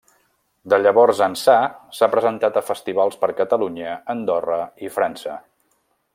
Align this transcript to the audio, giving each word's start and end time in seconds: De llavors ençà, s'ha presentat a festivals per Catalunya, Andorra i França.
De 0.71 0.77
llavors 0.85 1.19
ençà, 1.25 1.57
s'ha 1.97 2.09
presentat 2.15 2.57
a 2.57 2.65
festivals 2.71 3.21
per 3.25 3.31
Catalunya, 3.43 3.95
Andorra 4.15 4.61
i 4.89 4.93
França. 4.99 5.39